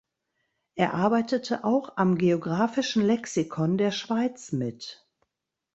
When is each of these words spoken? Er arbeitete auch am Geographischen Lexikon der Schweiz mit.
Er 0.73 0.95
arbeitete 0.95 1.63
auch 1.63 1.95
am 1.95 2.17
Geographischen 2.17 3.05
Lexikon 3.05 3.77
der 3.77 3.91
Schweiz 3.91 4.51
mit. 4.51 5.07